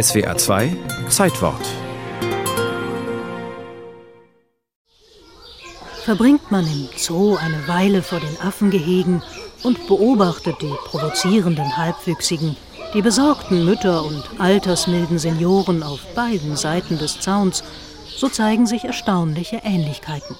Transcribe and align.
SWA 0.00 0.34
2 0.34 0.74
Zeitwort. 1.10 1.60
Verbringt 6.04 6.50
man 6.50 6.64
im 6.66 6.88
Zoo 6.96 7.36
eine 7.36 7.68
Weile 7.68 8.02
vor 8.02 8.18
den 8.18 8.40
Affengehegen 8.40 9.22
und 9.62 9.86
beobachtet 9.88 10.56
die 10.62 10.74
provozierenden 10.86 11.76
Halbwüchsigen, 11.76 12.56
die 12.94 13.02
besorgten 13.02 13.66
Mütter 13.66 14.02
und 14.02 14.24
altersmilden 14.38 15.18
Senioren 15.18 15.82
auf 15.82 16.00
beiden 16.14 16.56
Seiten 16.56 16.96
des 16.96 17.20
Zauns, 17.20 17.62
so 18.16 18.28
zeigen 18.28 18.66
sich 18.66 18.84
erstaunliche 18.84 19.60
Ähnlichkeiten. 19.64 20.36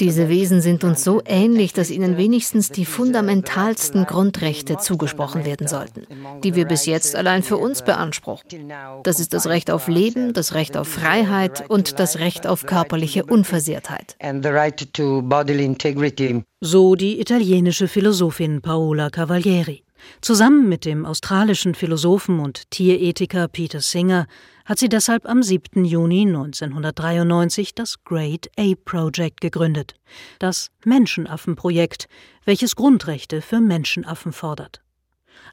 Diese 0.00 0.28
Wesen 0.28 0.60
sind 0.60 0.84
uns 0.84 1.04
so 1.04 1.22
ähnlich, 1.24 1.72
dass 1.72 1.90
ihnen 1.90 2.16
wenigstens 2.16 2.70
die 2.70 2.84
fundamentalsten 2.84 4.04
Grundrechte 4.04 4.76
zugesprochen 4.78 5.44
werden 5.44 5.68
sollten, 5.68 6.06
die 6.42 6.54
wir 6.54 6.66
bis 6.66 6.86
jetzt 6.86 7.16
allein 7.16 7.42
für 7.42 7.56
uns 7.56 7.82
beanspruchen. 7.82 8.72
Das 9.02 9.20
ist 9.20 9.32
das 9.32 9.46
Recht 9.46 9.70
auf 9.70 9.88
Leben, 9.88 10.32
das 10.32 10.54
Recht 10.54 10.76
auf 10.76 10.88
Freiheit 10.88 11.68
und 11.68 11.98
das 11.98 12.18
Recht 12.18 12.46
auf 12.46 12.66
körperliche 12.66 13.24
Unversehrtheit. 13.24 14.16
So 16.60 16.94
die 16.94 17.20
italienische 17.20 17.88
Philosophin 17.88 18.62
Paola 18.62 19.10
Cavalieri. 19.10 19.85
Zusammen 20.20 20.68
mit 20.68 20.84
dem 20.84 21.04
australischen 21.04 21.74
Philosophen 21.74 22.40
und 22.40 22.70
Tierethiker 22.70 23.48
Peter 23.48 23.80
Singer 23.80 24.26
hat 24.64 24.78
sie 24.78 24.88
deshalb 24.88 25.26
am 25.26 25.42
7. 25.42 25.84
Juni 25.84 26.22
1993 26.22 27.74
das 27.74 28.02
Great 28.04 28.50
Ape 28.56 28.76
Project 28.84 29.40
gegründet, 29.40 29.94
das 30.38 30.70
Menschenaffenprojekt, 30.84 32.08
welches 32.44 32.76
Grundrechte 32.76 33.42
für 33.42 33.60
Menschenaffen 33.60 34.32
fordert. 34.32 34.80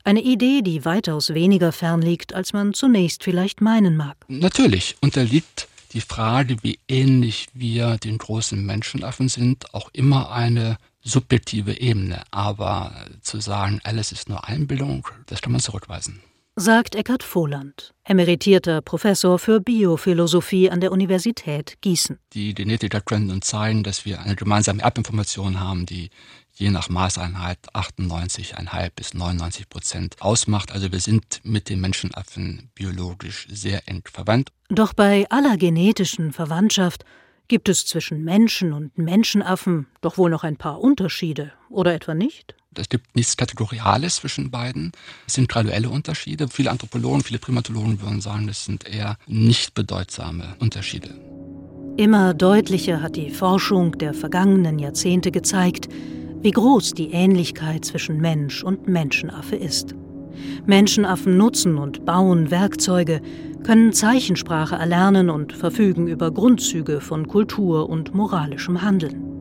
Eine 0.04 0.22
Idee, 0.22 0.62
die 0.62 0.86
weitaus 0.86 1.34
weniger 1.34 1.72
fern 1.72 2.02
liegt, 2.02 2.34
als 2.34 2.54
man 2.54 2.74
zunächst 2.74 3.24
vielleicht 3.24 3.62
meinen 3.62 3.96
mag. 3.96 4.18
Natürlich 4.28 4.96
unterliegt 5.02 5.68
die 5.94 6.02
Frage, 6.02 6.58
wie 6.64 6.80
ähnlich 6.88 7.48
wir 7.54 7.98
den 7.98 8.18
großen 8.18 8.64
Menschenaffen 8.66 9.30
sind, 9.30 9.74
auch 9.74 9.90
immer 9.94 10.32
eine 10.32 10.78
subjektive 11.02 11.80
Ebene. 11.80 12.24
Aber 12.32 13.08
zu 13.22 13.40
sagen, 13.40 13.80
alles 13.84 14.12
ist 14.12 14.30
nur 14.30 14.48
Einbildung, 14.48 15.08
das 15.28 15.42
kann 15.42 15.52
man 15.52 15.62
zurückweisen 15.62 16.22
sagt 16.56 16.94
Eckhard 16.96 17.24
Voland, 17.24 17.94
emeritierter 18.04 18.82
Professor 18.82 19.40
für 19.40 19.60
Biophilosophie 19.60 20.70
an 20.70 20.82
der 20.82 20.92
Universität 20.92 21.78
Gießen. 21.82 22.20
Die 22.34 22.54
Genetiker 22.54 23.02
können 23.02 23.32
uns 23.32 23.48
zeigen, 23.48 23.84
dass 23.84 24.06
wir 24.06 24.22
eine 24.22 24.36
gemeinsame 24.36 24.84
Erbinformation 24.84 25.60
haben, 25.60 25.86
die 25.88 26.12
je 26.54 26.70
nach 26.70 26.90
Maßeinheit 26.90 27.58
98,5 27.74 28.92
bis 28.96 29.14
99 29.16 29.68
Prozent 29.68 30.16
ausmacht. 30.20 30.72
Also 30.72 30.92
wir 30.92 31.00
sind 31.00 31.42
mit 31.44 31.70
den 31.70 31.82
Menschenaffen 31.82 32.70
biologisch 32.76 33.48
sehr 33.50 33.88
eng 33.88 34.04
verwandt. 34.12 34.52
Doch 34.70 34.94
bei 34.94 35.26
aller 35.32 35.58
genetischen 35.58 36.34
Verwandtschaft 36.34 37.04
gibt 37.48 37.68
es 37.68 37.88
zwischen 37.88 38.24
Menschen 38.24 38.74
und 38.74 38.98
Menschenaffen 38.98 39.88
doch 40.02 40.18
wohl 40.18 40.30
noch 40.30 40.44
ein 40.44 40.58
paar 40.58 40.80
Unterschiede, 40.80 41.52
oder 41.70 41.94
etwa 41.96 42.14
nicht? 42.14 42.56
Es 42.80 42.90
gibt 42.90 43.16
nichts 43.16 43.38
Kategoriales 43.38 44.16
zwischen 44.18 44.52
beiden. 44.52 44.92
Es 45.28 45.34
sind 45.34 45.50
graduelle 45.50 45.90
Unterschiede. 45.90 46.48
Viele 46.48 46.72
Anthropologen, 46.72 47.22
viele 47.22 47.40
Primatologen 47.40 48.02
würden 48.02 48.22
sagen, 48.22 48.48
das 48.48 48.66
sind 48.66 48.88
eher 48.88 49.18
nicht 49.28 49.74
bedeutsame 49.74 50.56
Unterschiede. 50.60 51.10
Immer 51.98 52.34
deutlicher 52.34 53.02
hat 53.02 53.16
die 53.16 53.30
Forschung 53.30 53.98
der 53.98 54.14
vergangenen 54.14 54.80
Jahrzehnte 54.80 55.32
gezeigt, 55.32 55.90
wie 56.42 56.52
groß 56.52 56.94
die 56.94 57.12
Ähnlichkeit 57.12 57.86
zwischen 57.86 58.20
Mensch 58.20 58.64
und 58.64 58.88
Menschenaffe 58.88 59.56
ist. 59.56 59.94
Menschenaffen 60.66 61.38
nutzen 61.38 61.78
und 61.78 62.06
bauen 62.06 62.52
Werkzeuge, 62.52 63.22
können 63.64 63.94
Zeichensprache 63.94 64.76
erlernen 64.76 65.30
und 65.30 65.54
verfügen 65.54 66.08
über 66.08 66.32
Grundzüge 66.32 67.00
von 67.00 67.28
Kultur 67.28 67.90
und 67.90 68.14
moralischem 68.14 68.82
Handeln. 68.82 69.33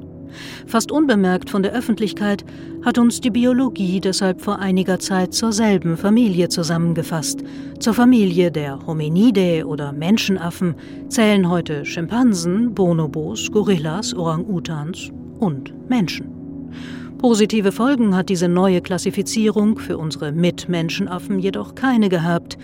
Fast 0.67 0.93
unbemerkt 0.93 1.51
von 1.51 1.63
der 1.63 1.73
Öffentlichkeit 1.73 2.45
hat 2.85 2.99
uns 2.99 3.21
die 3.21 3.31
Biologie 3.31 4.01
deshalb 4.01 4.41
vor 4.41 4.59
einiger 4.59 4.99
Zeit 4.99 5.35
zur 5.35 5.53
selben 5.53 5.97
Familie 5.97 6.49
zusammengefasst. 6.49 7.43
Zur 7.79 7.95
Familie 7.95 8.51
der 8.51 8.87
Hominidae 8.87 9.65
oder 9.65 9.93
Menschenaffen 9.93 10.75
zählen 11.09 11.49
heute 11.49 11.85
Schimpansen, 11.85 12.75
Bonobos, 12.75 13.51
Gorillas, 13.51 14.15
Orang-Utans 14.15 15.11
und 15.39 15.73
Menschen. 15.89 16.43
Positive 17.19 17.71
Folgen 17.71 18.17
hat 18.17 18.31
diese 18.31 18.49
neue 18.49 18.81
Klassifizierung 18.81 19.79
für 19.79 19.97
unsere 19.97 20.33
Mitmenschenaffen 20.33 21.39
jedoch 21.39 21.77
keine 21.77 22.09
gehabt. 22.09 22.59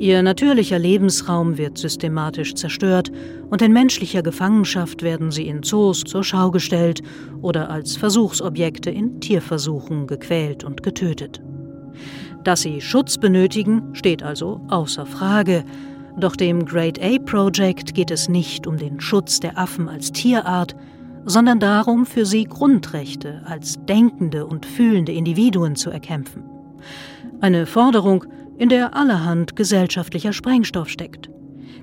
Ihr 0.00 0.22
natürlicher 0.22 0.78
Lebensraum 0.78 1.58
wird 1.58 1.76
systematisch 1.76 2.54
zerstört 2.54 3.12
und 3.50 3.60
in 3.60 3.74
menschlicher 3.74 4.22
Gefangenschaft 4.22 5.02
werden 5.02 5.30
sie 5.30 5.46
in 5.46 5.62
Zoos 5.62 6.04
zur 6.04 6.24
Schau 6.24 6.50
gestellt 6.50 7.02
oder 7.42 7.68
als 7.68 7.98
Versuchsobjekte 7.98 8.88
in 8.88 9.20
Tierversuchen 9.20 10.06
gequält 10.06 10.64
und 10.64 10.82
getötet. 10.82 11.42
Dass 12.42 12.62
sie 12.62 12.80
Schutz 12.80 13.18
benötigen, 13.18 13.90
steht 13.92 14.22
also 14.22 14.62
außer 14.68 15.04
Frage. 15.04 15.64
Doch 16.16 16.34
dem 16.34 16.64
Great 16.64 16.98
Ape 16.98 17.20
Project 17.20 17.92
geht 17.94 18.10
es 18.10 18.26
nicht 18.26 18.66
um 18.66 18.78
den 18.78 19.00
Schutz 19.00 19.38
der 19.38 19.58
Affen 19.58 19.86
als 19.86 20.12
Tierart, 20.12 20.74
sondern 21.26 21.60
darum, 21.60 22.06
für 22.06 22.24
sie 22.24 22.44
Grundrechte 22.44 23.42
als 23.44 23.78
denkende 23.84 24.46
und 24.46 24.64
fühlende 24.64 25.12
Individuen 25.12 25.76
zu 25.76 25.90
erkämpfen. 25.90 26.42
Eine 27.42 27.66
Forderung, 27.66 28.24
in 28.60 28.68
der 28.68 28.94
allerhand 28.94 29.56
gesellschaftlicher 29.56 30.34
Sprengstoff 30.34 30.90
steckt. 30.90 31.30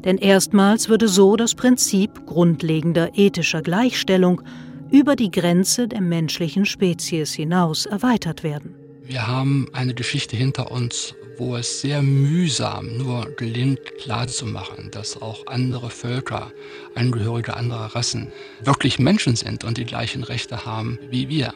Denn 0.06 0.20
erstmals 0.20 0.90
würde 0.90 1.08
so 1.08 1.36
das 1.36 1.56
Prinzip 1.56 2.28
grundlegender 2.28 3.10
ethischer 3.16 3.64
Gleichstellung 3.64 4.44
über 4.92 5.16
die 5.16 5.32
Grenze 5.32 5.88
der 5.88 6.02
menschlichen 6.02 6.66
Spezies 6.66 7.34
hinaus 7.34 7.88
erweitert 7.88 8.44
werden. 8.44 8.76
Wir 9.04 9.26
haben 9.26 9.68
eine 9.74 9.96
Geschichte 9.96 10.38
hinter 10.38 10.72
uns, 10.72 11.16
wo 11.40 11.56
es 11.56 11.82
sehr 11.82 12.04
mühsam 12.04 12.96
nur 12.96 13.26
gelingt, 13.38 13.96
klarzumachen, 13.98 14.92
dass 14.92 15.20
auch 15.20 15.48
andere 15.48 15.90
Völker, 15.90 16.52
Angehörige 16.94 17.58
anderer 17.58 17.96
Rassen, 17.96 18.32
wirklich 18.64 19.00
Menschen 19.00 19.36
sind 19.36 19.64
und 19.64 19.80
die 19.80 19.86
gleichen 19.86 20.24
Rechte 20.24 20.66
haben 20.66 21.00
wie 21.10 21.28
wir. 21.28 21.56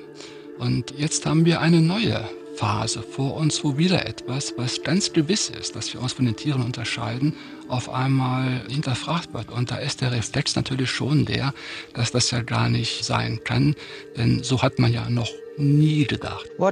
Und 0.58 0.96
jetzt 0.98 1.28
haben 1.28 1.46
wir 1.46 1.62
eine 1.62 1.82
neue 1.82 2.28
Phase 2.56 3.02
vor 3.02 3.36
uns, 3.36 3.64
wo 3.64 3.78
wieder 3.78 4.06
etwas, 4.06 4.54
was 4.58 4.84
ganz 4.84 5.14
gewiss 5.14 5.50
ist, 5.50 5.76
dass 5.76 5.94
wir 5.94 6.02
uns 6.02 6.14
von 6.14 6.26
den 6.26 6.36
Tieren 6.36 6.62
unterscheiden, 6.62 7.36
auf 7.68 7.90
einmal 7.90 8.62
hinterfragt 8.70 9.34
wird. 9.34 9.50
Und 9.50 9.72
da 9.72 9.78
ist 9.78 10.02
der 10.02 10.12
Reflex 10.12 10.56
natürlich 10.56 10.90
schon 10.90 11.26
der, 11.26 11.54
dass 11.94 12.12
das 12.12 12.32
ja 12.32 12.42
gar 12.42 12.70
nicht 12.70 13.06
sein 13.06 13.40
kann, 13.44 13.76
denn 14.18 14.44
so 14.44 14.62
hat 14.62 14.80
man 14.80 14.92
ja 14.92 15.10
noch 15.10 15.30
nie 15.58 16.06
gedacht. 16.06 16.46
Uh, 16.58 16.70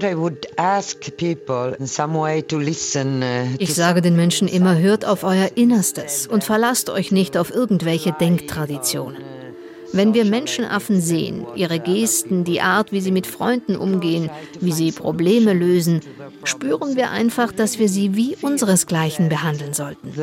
ich 3.59 3.73
sage 3.73 4.01
den 4.01 4.16
Menschen 4.16 4.47
immer, 4.47 4.78
hört 4.78 5.06
auf 5.06 5.23
euer 5.23 5.50
Innerstes 5.56 6.28
und 6.28 6.44
verlasst 6.44 6.89
euch 6.89 7.12
nicht 7.12 7.38
auf 7.38 7.51
irgendwelche 7.53 8.12
Denktraditionen. 8.13 9.38
Wenn 9.91 10.13
wir 10.13 10.25
Menschenaffen 10.25 11.01
sehen, 11.01 11.45
ihre 11.55 11.79
Gesten, 11.79 12.44
die 12.44 12.61
Art, 12.61 12.91
wie 12.91 13.01
sie 13.01 13.11
mit 13.11 13.27
Freunden 13.27 13.75
umgehen, 13.75 14.29
wie 14.59 14.72
sie 14.72 14.91
Probleme 14.91 15.53
lösen, 15.53 16.01
spüren 16.44 16.95
wir 16.95 17.09
einfach, 17.11 17.51
dass 17.51 17.79
wir 17.79 17.89
sie 17.89 18.16
wie 18.16 18.35
unseresgleichen 18.41 19.29
behandeln 19.29 19.73
sollten. 19.73 20.13